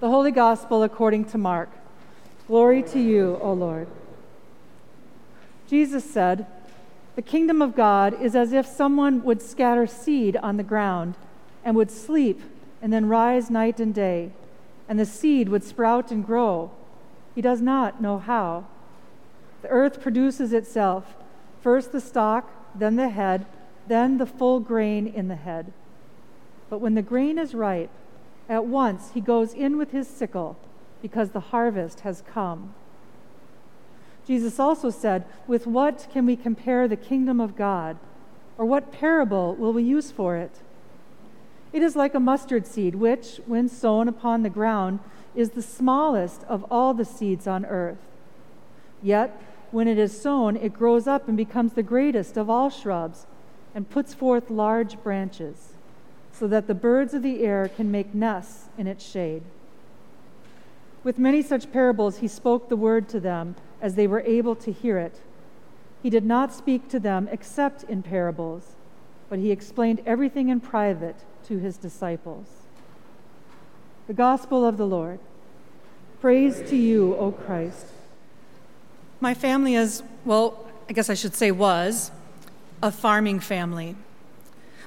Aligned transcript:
The 0.00 0.10
Holy 0.10 0.30
Gospel 0.30 0.84
according 0.84 1.24
to 1.24 1.38
Mark. 1.38 1.70
Glory 2.46 2.84
to 2.84 3.00
you, 3.00 3.36
O 3.42 3.52
Lord. 3.52 3.88
Jesus 5.66 6.08
said, 6.08 6.46
The 7.16 7.22
kingdom 7.22 7.60
of 7.60 7.74
God 7.74 8.14
is 8.22 8.36
as 8.36 8.52
if 8.52 8.64
someone 8.64 9.24
would 9.24 9.42
scatter 9.42 9.88
seed 9.88 10.36
on 10.36 10.56
the 10.56 10.62
ground 10.62 11.16
and 11.64 11.74
would 11.74 11.90
sleep 11.90 12.40
and 12.80 12.92
then 12.92 13.08
rise 13.08 13.50
night 13.50 13.80
and 13.80 13.92
day, 13.92 14.30
and 14.88 15.00
the 15.00 15.04
seed 15.04 15.48
would 15.48 15.64
sprout 15.64 16.12
and 16.12 16.24
grow. 16.24 16.70
He 17.34 17.42
does 17.42 17.60
not 17.60 18.00
know 18.00 18.20
how. 18.20 18.68
The 19.62 19.68
earth 19.68 20.00
produces 20.00 20.52
itself 20.52 21.16
first 21.60 21.90
the 21.90 22.00
stalk, 22.00 22.48
then 22.72 22.94
the 22.94 23.08
head, 23.08 23.46
then 23.88 24.18
the 24.18 24.26
full 24.26 24.60
grain 24.60 25.08
in 25.08 25.26
the 25.26 25.34
head. 25.34 25.72
But 26.70 26.80
when 26.80 26.94
the 26.94 27.02
grain 27.02 27.36
is 27.36 27.52
ripe, 27.52 27.90
at 28.48 28.64
once 28.64 29.10
he 29.12 29.20
goes 29.20 29.52
in 29.52 29.76
with 29.76 29.92
his 29.92 30.08
sickle, 30.08 30.56
because 31.02 31.30
the 31.30 31.40
harvest 31.40 32.00
has 32.00 32.22
come. 32.32 32.74
Jesus 34.26 34.58
also 34.60 34.90
said, 34.90 35.24
With 35.46 35.66
what 35.66 36.06
can 36.12 36.26
we 36.26 36.36
compare 36.36 36.86
the 36.86 36.96
kingdom 36.96 37.40
of 37.40 37.56
God? 37.56 37.96
Or 38.58 38.64
what 38.64 38.92
parable 38.92 39.54
will 39.54 39.72
we 39.72 39.82
use 39.82 40.10
for 40.10 40.36
it? 40.36 40.58
It 41.72 41.82
is 41.82 41.96
like 41.96 42.14
a 42.14 42.20
mustard 42.20 42.66
seed, 42.66 42.94
which, 42.94 43.40
when 43.46 43.68
sown 43.68 44.08
upon 44.08 44.42
the 44.42 44.50
ground, 44.50 45.00
is 45.34 45.50
the 45.50 45.62
smallest 45.62 46.44
of 46.44 46.64
all 46.70 46.94
the 46.94 47.04
seeds 47.04 47.46
on 47.46 47.64
earth. 47.66 47.98
Yet, 49.02 49.40
when 49.70 49.86
it 49.86 49.98
is 49.98 50.20
sown, 50.20 50.56
it 50.56 50.72
grows 50.72 51.06
up 51.06 51.28
and 51.28 51.36
becomes 51.36 51.74
the 51.74 51.82
greatest 51.82 52.36
of 52.36 52.48
all 52.50 52.70
shrubs 52.70 53.26
and 53.74 53.88
puts 53.88 54.14
forth 54.14 54.50
large 54.50 55.02
branches, 55.02 55.74
so 56.32 56.46
that 56.46 56.66
the 56.66 56.74
birds 56.74 57.14
of 57.14 57.22
the 57.22 57.42
air 57.44 57.68
can 57.68 57.90
make 57.90 58.14
nests 58.14 58.66
in 58.76 58.86
its 58.86 59.04
shade. 59.04 59.42
With 61.04 61.18
many 61.18 61.42
such 61.42 61.72
parables, 61.72 62.18
he 62.18 62.28
spoke 62.28 62.68
the 62.68 62.76
word 62.76 63.08
to 63.10 63.20
them 63.20 63.56
as 63.80 63.94
they 63.94 64.06
were 64.06 64.20
able 64.20 64.54
to 64.56 64.72
hear 64.72 64.98
it. 64.98 65.20
He 66.02 66.10
did 66.10 66.24
not 66.24 66.52
speak 66.52 66.88
to 66.90 67.00
them 67.00 67.28
except 67.30 67.82
in 67.84 68.02
parables, 68.02 68.74
but 69.28 69.38
he 69.38 69.50
explained 69.50 70.00
everything 70.06 70.48
in 70.48 70.60
private 70.60 71.16
to 71.46 71.58
his 71.58 71.76
disciples. 71.76 72.46
The 74.06 74.14
Gospel 74.14 74.64
of 74.64 74.76
the 74.76 74.86
Lord. 74.86 75.18
Praise 76.20 76.62
to 76.68 76.76
you, 76.76 77.14
O 77.16 77.32
Christ. 77.32 77.86
My 79.20 79.34
family 79.34 79.74
is, 79.74 80.02
well, 80.24 80.66
I 80.88 80.92
guess 80.92 81.10
I 81.10 81.14
should 81.14 81.34
say 81.34 81.50
was, 81.50 82.10
a 82.82 82.90
farming 82.90 83.40
family. 83.40 83.96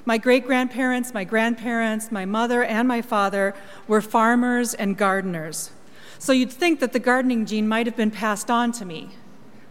My 0.04 0.18
great 0.18 0.46
grandparents, 0.46 1.14
my 1.14 1.24
grandparents, 1.24 2.10
my 2.10 2.24
mother, 2.24 2.64
and 2.64 2.88
my 2.88 3.02
father 3.02 3.54
were 3.86 4.00
farmers 4.00 4.74
and 4.74 4.96
gardeners. 4.96 5.70
So 6.18 6.32
you'd 6.32 6.52
think 6.52 6.80
that 6.80 6.92
the 6.92 6.98
gardening 6.98 7.46
gene 7.46 7.68
might 7.68 7.86
have 7.86 7.96
been 7.96 8.10
passed 8.10 8.50
on 8.50 8.72
to 8.72 8.84
me. 8.84 9.10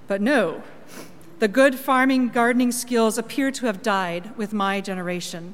But 0.08 0.22
no, 0.22 0.64
the 1.40 1.48
good 1.48 1.76
farming 1.76 2.30
gardening 2.30 2.72
skills 2.72 3.18
appear 3.18 3.52
to 3.52 3.66
have 3.66 3.82
died 3.82 4.38
with 4.38 4.54
my 4.54 4.80
generation. 4.80 5.54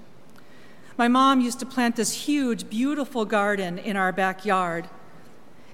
My 0.98 1.08
mom 1.08 1.42
used 1.42 1.59
to 1.59 1.66
plant 1.66 1.95
this 1.95 2.25
huge, 2.25 2.70
beautiful 2.70 3.25
garden 3.25 3.78
in 3.78 3.95
our 3.95 4.11
backyard. 4.11 4.89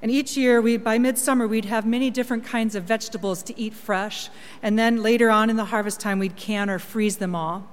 And 0.01 0.11
each 0.11 0.35
year, 0.35 0.61
we, 0.61 0.75
by 0.75 0.97
midsummer, 0.97 1.47
we'd 1.47 1.65
have 1.65 1.85
many 1.85 2.09
different 2.09 2.43
kinds 2.43 2.75
of 2.75 2.83
vegetables 2.83 3.41
to 3.43 3.57
eat 3.57 3.73
fresh. 3.73 4.29
And 4.61 4.77
then 4.77 5.01
later 5.01 5.29
on 5.29 5.49
in 5.49 5.55
the 5.55 5.65
harvest 5.65 6.01
time, 6.01 6.19
we'd 6.19 6.35
can 6.35 6.69
or 6.69 6.77
freeze 6.77 7.17
them 7.17 7.35
all. 7.35 7.69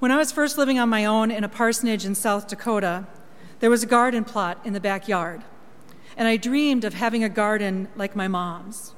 When 0.00 0.10
I 0.10 0.16
was 0.16 0.32
first 0.32 0.56
living 0.56 0.78
on 0.78 0.88
my 0.88 1.04
own 1.04 1.30
in 1.30 1.44
a 1.44 1.48
parsonage 1.48 2.06
in 2.06 2.14
South 2.14 2.48
Dakota, 2.48 3.06
there 3.58 3.68
was 3.68 3.82
a 3.82 3.86
garden 3.86 4.24
plot 4.24 4.58
in 4.64 4.72
the 4.72 4.80
backyard. 4.80 5.44
And 6.16 6.26
I 6.26 6.38
dreamed 6.38 6.84
of 6.84 6.94
having 6.94 7.22
a 7.22 7.28
garden 7.28 7.86
like 7.94 8.16
my 8.16 8.26
mom's. 8.26 8.94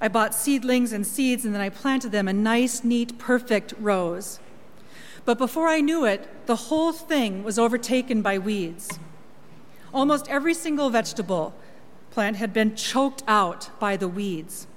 I 0.00 0.06
bought 0.06 0.32
seedlings 0.32 0.92
and 0.92 1.04
seeds, 1.04 1.44
and 1.44 1.52
then 1.52 1.60
I 1.60 1.68
planted 1.68 2.12
them 2.12 2.28
in 2.28 2.44
nice, 2.44 2.84
neat, 2.84 3.18
perfect 3.18 3.74
rows. 3.80 4.38
But 5.24 5.36
before 5.36 5.66
I 5.66 5.80
knew 5.80 6.04
it, 6.04 6.46
the 6.46 6.70
whole 6.70 6.92
thing 6.92 7.42
was 7.42 7.58
overtaken 7.58 8.22
by 8.22 8.38
weeds. 8.38 9.00
Almost 9.92 10.28
every 10.28 10.54
single 10.54 10.90
vegetable 10.90 11.56
plant 12.12 12.36
had 12.36 12.52
been 12.52 12.76
choked 12.76 13.24
out 13.26 13.68
by 13.80 13.96
the 13.96 14.06
weeds, 14.06 14.68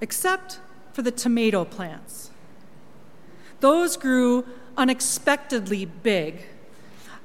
except 0.00 0.58
for 0.92 1.02
the 1.02 1.12
tomato 1.12 1.64
plants. 1.64 2.31
Those 3.62 3.96
grew 3.96 4.44
unexpectedly 4.76 5.84
big. 5.84 6.46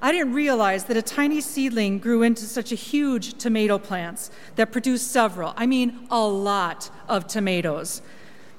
I 0.04 0.12
didn't 0.12 0.34
realize 0.34 0.84
that 0.84 0.96
a 0.96 1.02
tiny 1.02 1.42
seedling 1.42 1.98
grew 1.98 2.22
into 2.22 2.44
such 2.44 2.72
a 2.72 2.76
huge 2.76 3.40
tomato 3.40 3.80
plants 3.80 4.30
that 4.56 4.72
produced 4.72 5.12
several, 5.12 5.56
I 5.58 5.66
mean, 5.66 6.08
a 6.12 6.20
lot 6.20 6.92
of 7.08 7.26
tomatoes. 7.26 8.04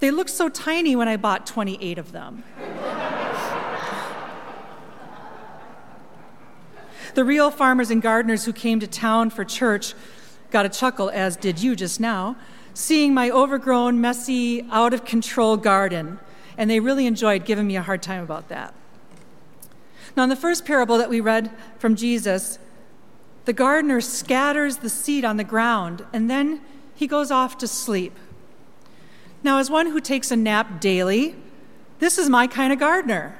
They 0.01 0.11
looked 0.11 0.31
so 0.31 0.49
tiny 0.49 0.97
when 0.97 1.07
I 1.07 1.17
bought 1.17 1.47
28 1.47 1.99
of 1.99 2.13
them. 2.13 2.43
The 7.15 7.25
real 7.25 7.51
farmers 7.51 7.91
and 7.91 8.01
gardeners 8.01 8.45
who 8.45 8.53
came 8.53 8.79
to 8.79 8.87
town 8.87 9.31
for 9.31 9.45
church 9.45 9.95
got 10.51 10.67
a 10.67 10.69
chuckle, 10.69 11.11
as 11.11 11.37
did 11.37 11.61
you 11.61 11.75
just 11.75 11.99
now, 11.99 12.37
seeing 12.75 13.13
my 13.13 13.29
overgrown, 13.31 14.01
messy, 14.01 14.63
out 14.71 14.93
of 14.95 15.05
control 15.05 15.57
garden, 15.57 16.21
and 16.59 16.69
they 16.69 16.81
really 16.81 17.07
enjoyed 17.07 17.47
giving 17.47 17.67
me 17.67 17.77
a 17.77 17.83
hard 17.83 18.03
time 18.03 18.23
about 18.23 18.49
that. 18.49 18.75
Now, 20.17 20.25
in 20.25 20.29
the 20.29 20.37
first 20.37 20.67
parable 20.67 20.99
that 20.99 21.09
we 21.09 21.21
read 21.21 21.51
from 21.79 21.95
Jesus, 21.95 22.59
the 23.45 23.53
gardener 23.53 24.01
scatters 24.01 24.79
the 24.79 24.91
seed 24.91 25.25
on 25.25 25.37
the 25.37 25.45
ground 25.45 26.05
and 26.13 26.29
then 26.29 26.61
he 26.95 27.07
goes 27.07 27.31
off 27.31 27.57
to 27.59 27.69
sleep. 27.69 28.15
Now, 29.45 29.59
as 29.59 29.71
one 29.71 29.87
who 29.87 30.01
takes 30.01 30.33
a 30.33 30.37
nap 30.37 30.81
daily, 30.81 31.37
this 32.01 32.19
is 32.19 32.29
my 32.29 32.49
kind 32.49 32.73
of 32.73 32.81
gardener. 32.81 33.39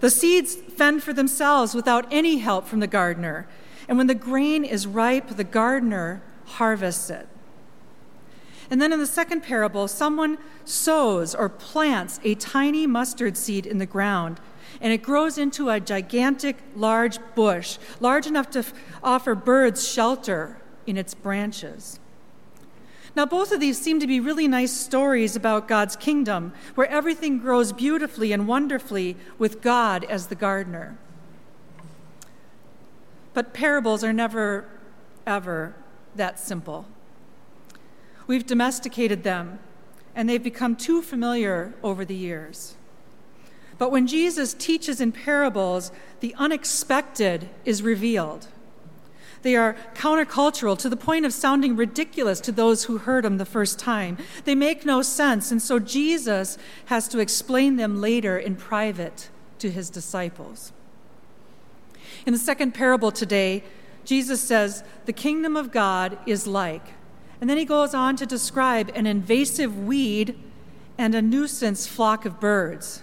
The 0.00 0.10
seeds 0.10 0.56
fend 0.56 1.02
for 1.04 1.12
themselves 1.12 1.74
without 1.74 2.06
any 2.10 2.38
help 2.38 2.66
from 2.66 2.80
the 2.80 2.88
gardener. 2.88 3.46
And 3.88 3.96
when 3.96 4.08
the 4.08 4.14
grain 4.14 4.64
is 4.64 4.86
ripe, 4.86 5.36
the 5.36 5.44
gardener 5.44 6.22
harvests 6.44 7.08
it. 7.08 7.28
And 8.70 8.80
then 8.80 8.92
in 8.92 8.98
the 8.98 9.06
second 9.06 9.42
parable, 9.42 9.88
someone 9.88 10.38
sows 10.64 11.34
or 11.34 11.48
plants 11.48 12.20
a 12.24 12.34
tiny 12.34 12.86
mustard 12.86 13.36
seed 13.36 13.66
in 13.66 13.78
the 13.78 13.86
ground, 13.86 14.40
and 14.80 14.92
it 14.92 15.02
grows 15.02 15.38
into 15.38 15.68
a 15.68 15.80
gigantic, 15.80 16.56
large 16.74 17.18
bush, 17.34 17.78
large 18.00 18.26
enough 18.26 18.50
to 18.50 18.60
f- 18.60 18.72
offer 19.02 19.34
birds 19.34 19.86
shelter 19.86 20.58
in 20.86 20.96
its 20.96 21.14
branches. 21.14 22.00
Now, 23.16 23.26
both 23.26 23.52
of 23.52 23.60
these 23.60 23.80
seem 23.80 24.00
to 24.00 24.06
be 24.06 24.18
really 24.18 24.48
nice 24.48 24.72
stories 24.72 25.36
about 25.36 25.68
God's 25.68 25.94
kingdom, 25.94 26.52
where 26.74 26.88
everything 26.88 27.38
grows 27.38 27.72
beautifully 27.72 28.32
and 28.32 28.48
wonderfully 28.48 29.16
with 29.38 29.62
God 29.62 30.04
as 30.04 30.26
the 30.26 30.34
gardener. 30.34 30.98
But 33.32 33.52
parables 33.52 34.02
are 34.02 34.12
never, 34.12 34.68
ever 35.26 35.74
that 36.16 36.40
simple. 36.40 36.86
We've 38.26 38.46
domesticated 38.46 39.22
them, 39.22 39.58
and 40.14 40.28
they've 40.28 40.42
become 40.42 40.76
too 40.76 41.02
familiar 41.02 41.74
over 41.82 42.04
the 42.04 42.14
years. 42.14 42.76
But 43.76 43.90
when 43.90 44.06
Jesus 44.06 44.54
teaches 44.54 45.00
in 45.00 45.12
parables, 45.12 45.90
the 46.20 46.34
unexpected 46.38 47.48
is 47.64 47.82
revealed. 47.82 48.46
They 49.42 49.56
are 49.56 49.76
countercultural 49.94 50.78
to 50.78 50.88
the 50.88 50.96
point 50.96 51.26
of 51.26 51.32
sounding 51.32 51.76
ridiculous 51.76 52.40
to 52.40 52.52
those 52.52 52.84
who 52.84 52.96
heard 52.96 53.24
them 53.24 53.36
the 53.36 53.44
first 53.44 53.78
time. 53.78 54.16
They 54.44 54.54
make 54.54 54.86
no 54.86 55.02
sense, 55.02 55.50
and 55.50 55.60
so 55.60 55.78
Jesus 55.78 56.56
has 56.86 57.08
to 57.08 57.18
explain 57.18 57.76
them 57.76 58.00
later 58.00 58.38
in 58.38 58.56
private 58.56 59.28
to 59.58 59.70
his 59.70 59.90
disciples. 59.90 60.72
In 62.24 62.32
the 62.32 62.38
second 62.38 62.72
parable 62.72 63.12
today, 63.12 63.64
Jesus 64.06 64.40
says, 64.40 64.82
The 65.04 65.12
kingdom 65.12 65.56
of 65.56 65.70
God 65.70 66.16
is 66.26 66.46
like. 66.46 66.94
And 67.40 67.50
then 67.50 67.56
he 67.56 67.64
goes 67.64 67.94
on 67.94 68.16
to 68.16 68.26
describe 68.26 68.90
an 68.94 69.06
invasive 69.06 69.78
weed 69.78 70.38
and 70.96 71.14
a 71.14 71.22
nuisance 71.22 71.86
flock 71.86 72.24
of 72.24 72.40
birds. 72.40 73.02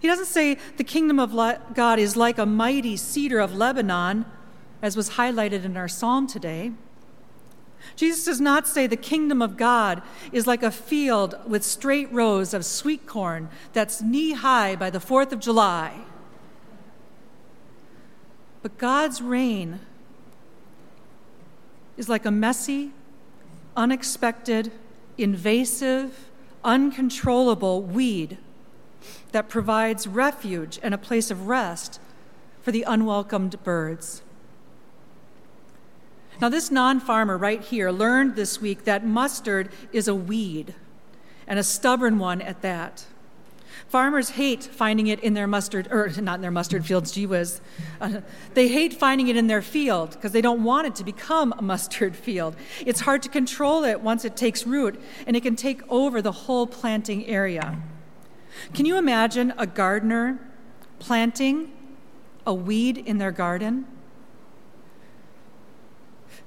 He 0.00 0.08
doesn't 0.08 0.26
say 0.26 0.58
the 0.76 0.84
kingdom 0.84 1.18
of 1.18 1.32
God 1.74 1.98
is 1.98 2.16
like 2.16 2.38
a 2.38 2.46
mighty 2.46 2.96
cedar 2.96 3.38
of 3.38 3.54
Lebanon 3.54 4.26
as 4.82 4.96
was 4.96 5.10
highlighted 5.10 5.64
in 5.64 5.76
our 5.76 5.88
psalm 5.88 6.26
today. 6.26 6.72
Jesus 7.94 8.24
does 8.24 8.40
not 8.40 8.66
say 8.66 8.86
the 8.86 8.96
kingdom 8.96 9.40
of 9.40 9.56
God 9.56 10.02
is 10.32 10.46
like 10.46 10.62
a 10.62 10.70
field 10.70 11.36
with 11.46 11.64
straight 11.64 12.12
rows 12.12 12.52
of 12.52 12.64
sweet 12.64 13.06
corn 13.06 13.48
that's 13.72 14.02
knee 14.02 14.32
high 14.32 14.74
by 14.74 14.90
the 14.90 14.98
4th 14.98 15.32
of 15.32 15.38
July. 15.38 16.00
But 18.62 18.78
God's 18.78 19.22
reign 19.22 19.80
is 21.96 22.08
like 22.08 22.26
a 22.26 22.30
messy, 22.30 22.90
unexpected, 23.78 24.72
invasive, 25.16 26.28
uncontrollable 26.64 27.80
weed 27.80 28.36
that 29.30 29.48
provides 29.48 30.08
refuge 30.08 30.80
and 30.82 30.92
a 30.92 30.98
place 30.98 31.30
of 31.30 31.46
rest 31.46 32.00
for 32.60 32.72
the 32.72 32.82
unwelcomed 32.82 33.62
birds. 33.62 34.22
Now, 36.40 36.48
this 36.48 36.72
non 36.72 36.98
farmer 36.98 37.38
right 37.38 37.62
here 37.62 37.90
learned 37.90 38.34
this 38.34 38.60
week 38.60 38.82
that 38.84 39.06
mustard 39.06 39.70
is 39.92 40.08
a 40.08 40.14
weed, 40.14 40.74
and 41.46 41.58
a 41.58 41.64
stubborn 41.64 42.18
one 42.18 42.42
at 42.42 42.62
that. 42.62 43.06
Farmers 43.86 44.30
hate 44.30 44.64
finding 44.64 45.06
it 45.06 45.20
in 45.20 45.34
their 45.34 45.46
mustard, 45.46 45.88
or 45.90 46.08
not 46.20 46.36
in 46.36 46.40
their 46.42 46.50
mustard 46.50 46.84
fields, 46.84 47.12
gee 47.12 47.26
whiz. 47.26 47.60
Uh, 48.00 48.20
they 48.54 48.68
hate 48.68 48.94
finding 48.94 49.28
it 49.28 49.36
in 49.36 49.46
their 49.46 49.62
field 49.62 50.10
because 50.10 50.32
they 50.32 50.40
don't 50.40 50.64
want 50.64 50.86
it 50.86 50.94
to 50.96 51.04
become 51.04 51.54
a 51.56 51.62
mustard 51.62 52.16
field. 52.16 52.56
It's 52.84 53.00
hard 53.00 53.22
to 53.22 53.28
control 53.28 53.84
it 53.84 54.00
once 54.00 54.24
it 54.24 54.36
takes 54.36 54.66
root, 54.66 55.00
and 55.26 55.36
it 55.36 55.42
can 55.42 55.56
take 55.56 55.82
over 55.88 56.20
the 56.20 56.32
whole 56.32 56.66
planting 56.66 57.26
area. 57.26 57.80
Can 58.74 58.86
you 58.86 58.96
imagine 58.96 59.54
a 59.56 59.66
gardener 59.66 60.38
planting 60.98 61.72
a 62.46 62.52
weed 62.52 62.98
in 62.98 63.18
their 63.18 63.30
garden? 63.30 63.86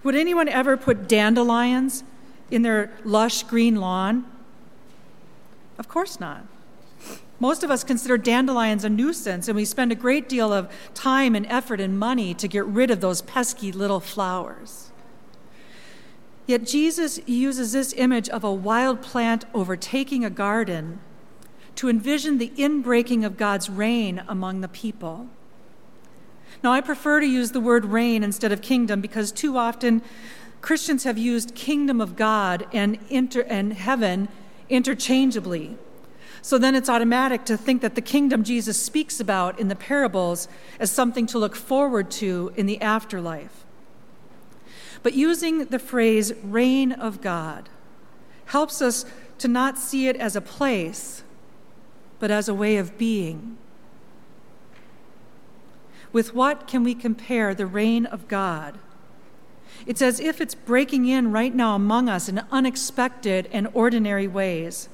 Would 0.03 0.15
anyone 0.15 0.47
ever 0.47 0.77
put 0.77 1.07
dandelions 1.07 2.03
in 2.49 2.63
their 2.63 2.91
lush 3.03 3.43
green 3.43 3.75
lawn? 3.75 4.25
Of 5.77 5.87
course 5.87 6.19
not. 6.19 6.45
Most 7.41 7.63
of 7.63 7.71
us 7.71 7.83
consider 7.83 8.19
dandelions 8.19 8.83
a 8.83 8.89
nuisance, 8.89 9.47
and 9.47 9.55
we 9.55 9.65
spend 9.65 9.91
a 9.91 9.95
great 9.95 10.29
deal 10.29 10.53
of 10.53 10.71
time 10.93 11.33
and 11.33 11.47
effort 11.47 11.79
and 11.79 11.97
money 11.97 12.35
to 12.35 12.47
get 12.47 12.63
rid 12.67 12.91
of 12.91 13.01
those 13.01 13.23
pesky 13.23 13.71
little 13.71 13.99
flowers. 13.99 14.91
Yet 16.45 16.67
Jesus 16.67 17.19
uses 17.25 17.71
this 17.71 17.95
image 17.97 18.29
of 18.29 18.43
a 18.43 18.53
wild 18.53 19.01
plant 19.01 19.45
overtaking 19.55 20.23
a 20.23 20.29
garden 20.29 20.99
to 21.77 21.89
envision 21.89 22.37
the 22.37 22.49
inbreaking 22.57 23.25
of 23.25 23.37
God's 23.37 23.71
reign 23.71 24.21
among 24.27 24.61
the 24.61 24.67
people. 24.67 25.27
Now, 26.63 26.71
I 26.71 26.79
prefer 26.79 27.21
to 27.21 27.25
use 27.25 27.53
the 27.53 27.59
word 27.59 27.85
reign 27.85 28.23
instead 28.23 28.51
of 28.51 28.61
kingdom 28.61 29.01
because 29.01 29.31
too 29.31 29.57
often 29.57 30.03
Christians 30.61 31.05
have 31.05 31.17
used 31.17 31.55
kingdom 31.55 32.01
of 32.01 32.15
God 32.15 32.67
and, 32.71 32.99
inter- 33.09 33.47
and 33.49 33.73
heaven 33.73 34.27
interchangeably. 34.69 35.79
So 36.41 36.57
then 36.57 36.75
it's 36.75 36.89
automatic 36.89 37.45
to 37.45 37.57
think 37.57 37.81
that 37.81 37.95
the 37.95 38.01
kingdom 38.01 38.43
Jesus 38.43 38.81
speaks 38.81 39.19
about 39.19 39.59
in 39.59 39.67
the 39.67 39.75
parables 39.75 40.47
as 40.79 40.91
something 40.91 41.27
to 41.27 41.37
look 41.37 41.55
forward 41.55 42.09
to 42.11 42.51
in 42.55 42.65
the 42.65 42.81
afterlife. 42.81 43.65
But 45.03 45.13
using 45.13 45.65
the 45.65 45.79
phrase 45.79 46.33
reign 46.43 46.91
of 46.91 47.21
God 47.21 47.69
helps 48.45 48.81
us 48.81 49.05
to 49.37 49.47
not 49.47 49.77
see 49.77 50.07
it 50.07 50.15
as 50.15 50.35
a 50.35 50.41
place, 50.41 51.23
but 52.19 52.31
as 52.31 52.49
a 52.49 52.53
way 52.53 52.77
of 52.77 52.97
being. 52.97 53.57
With 56.11 56.33
what 56.33 56.67
can 56.67 56.83
we 56.83 56.93
compare 56.93 57.55
the 57.55 57.65
reign 57.65 58.05
of 58.05 58.27
God? 58.27 58.77
It's 59.85 60.01
as 60.01 60.19
if 60.19 60.41
it's 60.41 60.53
breaking 60.53 61.07
in 61.07 61.31
right 61.31 61.53
now 61.53 61.75
among 61.75 62.09
us 62.09 62.27
in 62.27 62.41
unexpected 62.51 63.49
and 63.51 63.67
ordinary 63.73 64.27
ways. 64.27 64.89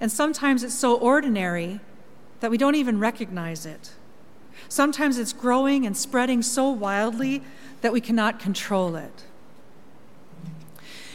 And 0.00 0.10
sometimes 0.10 0.64
it's 0.64 0.74
so 0.74 0.96
ordinary 0.96 1.80
that 2.40 2.50
we 2.50 2.56
don't 2.56 2.74
even 2.74 2.98
recognize 2.98 3.66
it. 3.66 3.92
Sometimes 4.68 5.18
it's 5.18 5.32
growing 5.32 5.84
and 5.86 5.96
spreading 5.96 6.42
so 6.42 6.70
wildly 6.70 7.42
that 7.82 7.92
we 7.92 8.00
cannot 8.00 8.40
control 8.40 8.96
it. 8.96 9.24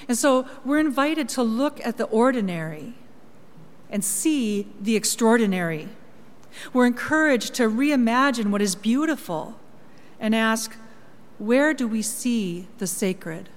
And 0.08 0.18
so 0.18 0.48
we're 0.64 0.80
invited 0.80 1.28
to 1.30 1.44
look 1.44 1.84
at 1.86 1.98
the 1.98 2.06
ordinary 2.06 2.94
and 3.90 4.04
see 4.04 4.68
the 4.80 4.96
extraordinary. 4.96 5.90
We're 6.74 6.86
encouraged 6.86 7.56
to 7.56 7.70
reimagine 7.70 8.52
what 8.52 8.62
is 8.62 8.76
beautiful 8.76 9.60
and 10.20 10.36
ask, 10.36 10.76
where 11.38 11.74
do 11.74 11.88
we 11.88 12.02
see 12.02 12.68
the 12.78 12.88
sacred? 12.88 13.50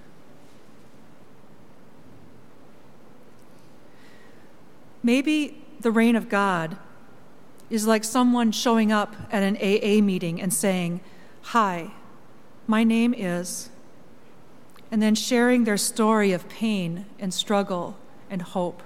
Maybe 5.03 5.63
the 5.81 5.91
reign 5.91 6.17
of 6.17 6.29
God 6.29 6.77
is 7.71 7.87
like 7.87 8.05
someone 8.05 8.53
showing 8.53 8.91
up 8.91 9.15
at 9.31 9.43
an 9.43 9.57
AA 9.57 10.03
meeting 10.03 10.41
and 10.41 10.53
saying, 10.53 11.01
Hi, 11.43 11.93
my 12.67 12.85
name 12.85 13.15
is, 13.15 13.71
and 14.91 15.03
then 15.03 15.15
sharing 15.15 15.65
their 15.65 15.77
story 15.77 16.33
of 16.33 16.49
pain 16.49 17.07
and 17.19 17.33
struggle 17.33 17.97
and 18.31 18.43
hope. 18.43 18.83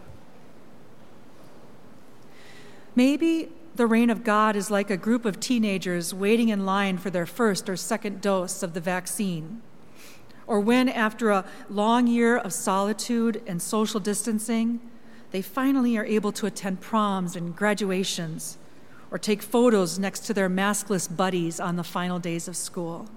Maybe 2.95 3.51
the 3.75 3.87
reign 3.87 4.11
of 4.11 4.23
God 4.23 4.55
is 4.55 4.71
like 4.71 4.91
a 4.91 4.97
group 4.97 5.25
of 5.25 5.41
teenagers 5.41 6.13
waiting 6.13 6.51
in 6.51 6.67
line 6.67 6.99
for 6.99 7.09
their 7.09 7.25
first 7.25 7.69
or 7.69 7.77
second 7.77 8.21
dose 8.21 8.63
of 8.63 8.75
the 8.75 8.81
vaccine. 8.81 9.63
Or 10.47 10.61
when, 10.61 10.89
after 10.89 11.31
a 11.31 11.45
long 11.71 12.07
year 12.07 12.37
of 12.37 12.53
solitude 12.53 13.43
and 13.47 13.63
social 13.63 14.01
distancing, 14.01 14.81
they 15.33 15.43
finally 15.43 15.97
are 15.97 16.05
able 16.05 16.31
to 16.33 16.47
attend 16.47 16.81
proms 16.81 17.35
and 17.35 17.57
graduations 17.57 18.59
or 19.11 19.19
take 19.19 19.43
photos 19.43 19.99
next 19.99 20.21
to 20.21 20.35
their 20.35 20.49
maskless 20.49 21.15
buddies 21.15 21.59
on 21.59 21.77
the 21.77 21.85
final 21.85 22.19
days 22.19 22.47
of 22.49 22.57
school. 22.57 23.09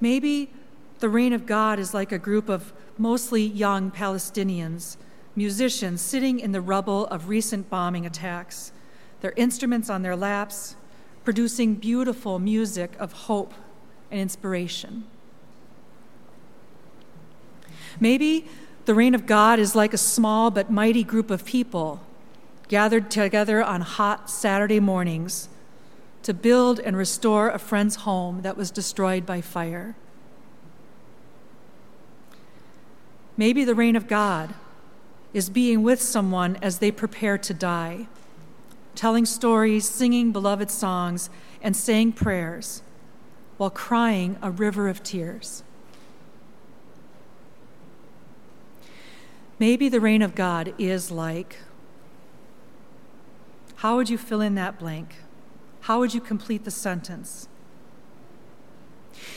Maybe 0.00 0.50
the 0.98 1.08
reign 1.08 1.32
of 1.32 1.46
God 1.46 1.78
is 1.78 1.94
like 1.94 2.12
a 2.12 2.18
group 2.18 2.48
of 2.48 2.72
mostly 2.96 3.42
young 3.42 3.90
Palestinians, 3.90 4.96
musicians 5.34 6.00
sitting 6.00 6.40
in 6.40 6.52
the 6.52 6.60
rubble 6.60 7.06
of 7.06 7.28
recent 7.28 7.70
bombing 7.70 8.04
attacks, 8.04 8.72
their 9.20 9.32
instruments 9.36 9.88
on 9.88 10.02
their 10.02 10.16
laps, 10.16 10.76
producing 11.24 11.74
beautiful 11.74 12.38
music 12.38 12.92
of 12.98 13.12
hope 13.12 13.54
and 14.10 14.20
inspiration. 14.20 15.04
Maybe 18.00 18.48
the 18.88 18.94
reign 18.94 19.14
of 19.14 19.26
God 19.26 19.58
is 19.58 19.76
like 19.76 19.92
a 19.92 19.98
small 19.98 20.50
but 20.50 20.70
mighty 20.70 21.04
group 21.04 21.30
of 21.30 21.44
people 21.44 22.00
gathered 22.68 23.10
together 23.10 23.62
on 23.62 23.82
hot 23.82 24.30
Saturday 24.30 24.80
mornings 24.80 25.50
to 26.22 26.32
build 26.32 26.80
and 26.80 26.96
restore 26.96 27.50
a 27.50 27.58
friend's 27.58 27.96
home 27.96 28.40
that 28.40 28.56
was 28.56 28.70
destroyed 28.70 29.26
by 29.26 29.42
fire. 29.42 29.94
Maybe 33.36 33.62
the 33.62 33.74
reign 33.74 33.94
of 33.94 34.08
God 34.08 34.54
is 35.34 35.50
being 35.50 35.82
with 35.82 36.00
someone 36.00 36.56
as 36.62 36.78
they 36.78 36.90
prepare 36.90 37.36
to 37.36 37.52
die, 37.52 38.08
telling 38.94 39.26
stories, 39.26 39.86
singing 39.86 40.32
beloved 40.32 40.70
songs, 40.70 41.28
and 41.60 41.76
saying 41.76 42.12
prayers 42.12 42.80
while 43.58 43.68
crying 43.68 44.38
a 44.40 44.50
river 44.50 44.88
of 44.88 45.02
tears. 45.02 45.62
Maybe 49.58 49.88
the 49.88 50.00
reign 50.00 50.22
of 50.22 50.34
God 50.34 50.74
is 50.78 51.10
like. 51.10 51.58
How 53.76 53.96
would 53.96 54.10
you 54.10 54.18
fill 54.18 54.40
in 54.40 54.54
that 54.56 54.78
blank? 54.78 55.16
How 55.82 55.98
would 55.98 56.14
you 56.14 56.20
complete 56.20 56.64
the 56.64 56.70
sentence? 56.70 57.48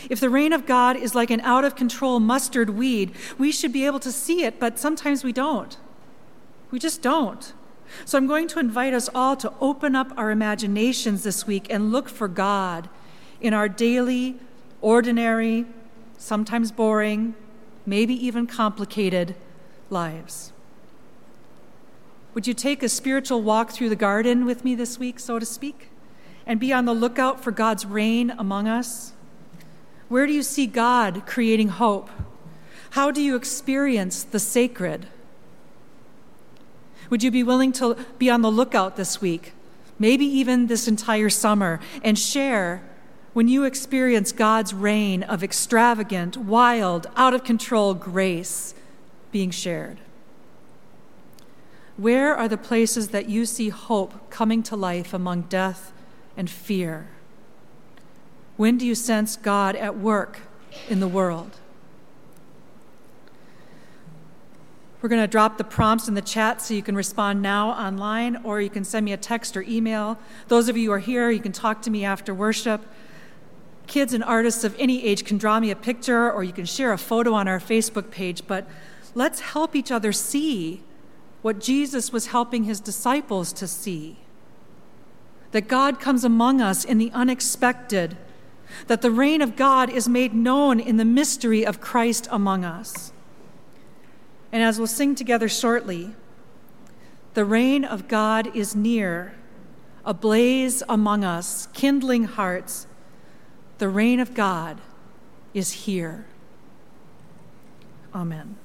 If 0.10 0.20
the 0.20 0.30
reign 0.30 0.54
of 0.54 0.66
God 0.66 0.96
is 0.96 1.16
like 1.16 1.30
an 1.30 1.42
out 1.42 1.64
of 1.64 1.76
control 1.76 2.20
mustard 2.20 2.72
weed, 2.72 3.14
we 3.38 3.52
should 3.52 3.72
be 3.72 3.86
able 3.86 4.00
to 4.00 4.12
see 4.12 4.44
it, 4.44 4.60
but 4.60 4.78
sometimes 4.78 5.24
we 5.24 5.32
don't. 5.32 5.78
We 6.70 6.80
just 6.80 7.02
don't. 7.02 7.54
So 8.06 8.18
I'm 8.18 8.28
going 8.28 8.48
to 8.50 8.60
invite 8.60 8.94
us 8.94 9.10
all 9.14 9.36
to 9.38 9.54
open 9.60 9.96
up 9.96 10.12
our 10.18 10.32
imaginations 10.32 11.24
this 11.24 11.46
week 11.46 11.68
and 11.70 11.92
look 11.92 12.10
for 12.10 12.28
God 12.28 12.90
in 13.42 13.54
our 13.54 13.68
daily, 13.68 14.40
ordinary, 14.82 15.66
sometimes 16.18 16.72
boring, 16.72 17.36
maybe 17.86 18.14
even 18.14 18.48
complicated 18.48 19.36
lives. 19.92 20.52
Would 22.34 22.48
you 22.48 22.54
take 22.54 22.82
a 22.82 22.90
spiritual 22.90 23.42
walk 23.42 23.72
through 23.72 23.90
the 23.90 23.96
garden 23.96 24.46
with 24.46 24.64
me 24.64 24.74
this 24.74 24.98
week, 24.98 25.20
so 25.20 25.38
to 25.38 25.46
speak, 25.46 25.90
and 26.46 26.60
be 26.60 26.72
on 26.72 26.86
the 26.86 26.94
lookout 26.94 27.44
for 27.44 27.52
God's 27.52 27.86
reign 27.86 28.34
among 28.38 28.68
us? 28.68 29.12
Where 30.08 30.26
do 30.26 30.34
you 30.34 30.44
see 30.44 30.66
God 30.66 31.24
creating 31.26 31.70
hope? 31.70 32.10
How 32.92 33.12
do 33.12 33.22
you 33.22 33.36
experience 33.36 34.24
the 34.24 34.40
sacred? 34.40 35.08
Would 37.10 37.24
you 37.24 37.32
be 37.32 37.44
willing 37.44 37.74
to 37.74 37.98
be 38.18 38.30
on 38.30 38.42
the 38.42 38.52
lookout 38.52 38.96
this 38.96 39.20
week, 39.20 39.54
maybe 40.00 40.26
even 40.26 40.68
this 40.68 40.88
entire 40.88 41.30
summer, 41.30 41.82
and 42.04 42.18
share 42.18 42.82
when 43.34 43.48
you 43.48 43.64
experience 43.64 44.32
God's 44.32 44.74
reign 44.74 45.24
of 45.24 45.44
extravagant, 45.44 46.38
wild, 46.38 47.08
out 47.16 47.34
of 47.34 47.44
control 47.44 47.94
grace 47.94 48.74
being 49.32 49.52
shared? 49.52 50.00
Where 51.98 52.36
are 52.36 52.48
the 52.48 52.58
places 52.58 53.10
that 53.10 53.30
you 53.30 53.46
see 53.46 53.70
hope 53.70 54.30
coming 54.30 54.64
to 54.64 54.76
life 54.76 55.14
among 55.14 55.44
death 55.44 55.92
and 56.36 56.50
fear? 56.50 57.10
When 58.58 58.78
do 58.78 58.86
you 58.86 58.96
sense 58.96 59.36
God 59.36 59.76
at 59.76 59.98
work 59.98 60.40
in 60.90 61.00
the 61.00 61.08
world? 61.08 61.58
We're 65.02 65.10
going 65.10 65.22
to 65.22 65.28
drop 65.28 65.58
the 65.58 65.64
prompts 65.64 66.08
in 66.08 66.14
the 66.14 66.22
chat 66.22 66.62
so 66.62 66.76
you 66.76 66.84
can 66.84 66.96
respond 66.96 67.42
now 67.42 67.72
online, 67.72 68.38
or 68.44 68.62
you 68.62 68.70
can 68.70 68.84
send 68.84 69.04
me 69.04 69.14
a 69.14 69.18
text 69.18 69.58
or 69.58 69.64
email. 69.64 70.20
Those 70.48 70.70
of 70.70 70.78
you 70.78 70.90
who 70.90 70.94
are 70.94 71.00
here, 71.00 71.32
you 71.32 71.40
can 71.40 71.52
talk 71.52 71.82
to 71.84 71.90
me 71.90 72.06
after 72.06 72.34
worship. 72.36 72.82
kids 73.88 74.14
and 74.14 74.24
artists 74.24 74.64
of 74.64 74.76
any 74.80 75.04
age 75.04 75.26
can 75.26 75.38
draw 75.38 75.60
me 75.60 75.70
a 75.70 75.76
picture 75.76 76.32
or 76.32 76.44
you 76.44 76.54
can 76.54 76.66
share 76.66 76.94
a 76.94 76.98
photo 76.98 77.34
on 77.34 77.48
our 77.48 77.60
Facebook 77.60 78.10
page, 78.10 78.44
but 78.48 78.66
let's 79.16 79.40
help 79.40 79.76
each 79.76 79.92
other 79.92 80.12
see 80.12 80.84
what 81.42 81.60
Jesus 81.60 82.12
was 82.12 82.28
helping 82.28 82.66
his 82.66 82.80
disciples 82.80 83.52
to 83.54 83.68
see 83.68 84.18
that 85.52 85.68
God 85.68 86.00
comes 86.00 86.24
among 86.24 86.62
us 86.62 86.84
in 86.84 86.98
the 86.98 87.12
unexpected, 87.12 88.18
that 88.88 89.02
the 89.02 89.12
reign 89.12 89.42
of 89.42 89.56
God 89.56 89.90
is 89.90 90.08
made 90.08 90.34
known 90.34 90.80
in 90.80 90.98
the 90.98 91.06
mystery 91.06 91.66
of 91.66 91.82
Christ 91.82 92.28
among 92.32 92.64
us. 92.64 93.12
And 94.52 94.64
as 94.64 94.78
we'll 94.78 94.88
sing 94.88 95.16
together 95.16 95.50
shortly, 95.50 96.14
the 97.34 97.46
reign 97.46 97.86
of 97.86 98.08
God 98.08 98.56
is 98.56 98.76
near, 98.76 99.34
ablaze 100.06 100.84
among 100.90 101.24
us, 101.24 101.68
kindling 101.74 102.26
hearts. 102.26 102.88
The 103.78 103.90
reign 103.90 104.20
of 104.20 104.34
God 104.34 104.80
is 105.54 105.72
here. 105.72 106.26
Amen. 108.14 108.58